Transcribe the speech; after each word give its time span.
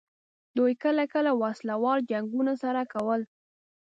دوی 0.57 0.73
کله 0.83 1.03
کله 1.13 1.31
وسله 1.41 1.73
وال 1.83 1.99
جنګونه 2.11 2.53
سره 2.63 2.81
کول. 2.93 3.21